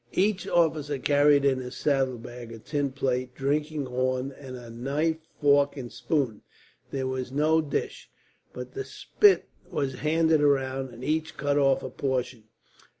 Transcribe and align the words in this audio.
Each 0.15 0.47
officer 0.47 0.97
carried 0.97 1.45
in 1.45 1.59
his 1.59 1.75
saddlebag 1.77 2.51
a 2.51 2.57
tin 2.57 2.91
plate, 2.91 3.33
a 3.35 3.37
drinking 3.37 3.85
horn, 3.85 4.31
and 4.31 4.57
a 4.57 4.71
knife, 4.71 5.17
fork, 5.39 5.77
and 5.77 5.91
spoon. 5.91 6.41
There 6.89 7.05
was 7.05 7.31
no 7.31 7.61
dish, 7.61 8.09
but 8.51 8.73
the 8.73 8.83
spit 8.83 9.47
was 9.69 9.99
handed 9.99 10.41
round, 10.41 10.89
and 10.89 11.03
each 11.03 11.37
cut 11.37 11.59
off 11.59 11.83
a 11.83 11.91
portion. 11.91 12.45